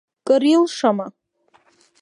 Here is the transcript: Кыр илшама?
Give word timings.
Кыр 0.27 0.43
илшама? 0.53 1.07